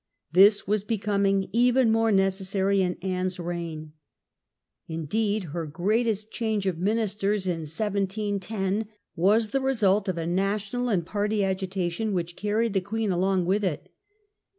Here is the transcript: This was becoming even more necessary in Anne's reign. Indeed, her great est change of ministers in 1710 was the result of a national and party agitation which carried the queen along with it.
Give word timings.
This 0.31 0.65
was 0.65 0.83
becoming 0.83 1.47
even 1.53 1.91
more 1.91 2.11
necessary 2.11 2.81
in 2.81 2.95
Anne's 3.03 3.37
reign. 3.39 3.93
Indeed, 4.87 5.43
her 5.53 5.67
great 5.67 6.07
est 6.07 6.31
change 6.31 6.65
of 6.65 6.79
ministers 6.79 7.45
in 7.45 7.65
1710 7.69 8.87
was 9.15 9.51
the 9.51 9.61
result 9.61 10.09
of 10.09 10.17
a 10.17 10.25
national 10.25 10.89
and 10.89 11.05
party 11.05 11.43
agitation 11.43 12.13
which 12.15 12.35
carried 12.35 12.73
the 12.73 12.81
queen 12.81 13.11
along 13.11 13.45
with 13.45 13.63
it. 13.63 13.89